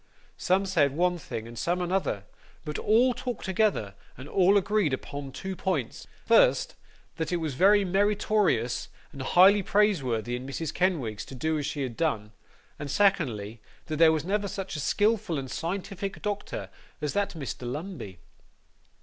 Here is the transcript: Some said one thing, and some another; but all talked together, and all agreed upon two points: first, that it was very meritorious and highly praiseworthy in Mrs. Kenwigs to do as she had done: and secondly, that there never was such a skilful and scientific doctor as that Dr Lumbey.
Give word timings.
Some 0.39 0.65
said 0.65 0.97
one 0.97 1.19
thing, 1.19 1.47
and 1.47 1.55
some 1.59 1.79
another; 1.79 2.23
but 2.65 2.79
all 2.79 3.13
talked 3.13 3.45
together, 3.45 3.93
and 4.17 4.27
all 4.27 4.57
agreed 4.57 4.93
upon 4.93 5.31
two 5.31 5.55
points: 5.55 6.07
first, 6.25 6.73
that 7.17 7.31
it 7.31 7.35
was 7.35 7.53
very 7.53 7.85
meritorious 7.85 8.89
and 9.11 9.21
highly 9.21 9.61
praiseworthy 9.61 10.35
in 10.35 10.47
Mrs. 10.47 10.73
Kenwigs 10.73 11.23
to 11.25 11.35
do 11.35 11.59
as 11.59 11.67
she 11.67 11.83
had 11.83 11.95
done: 11.95 12.31
and 12.79 12.89
secondly, 12.89 13.61
that 13.85 13.97
there 13.97 14.09
never 14.09 14.41
was 14.41 14.51
such 14.51 14.75
a 14.75 14.79
skilful 14.79 15.37
and 15.37 15.51
scientific 15.51 16.19
doctor 16.23 16.71
as 16.99 17.13
that 17.13 17.35
Dr 17.37 17.67
Lumbey. 17.67 18.17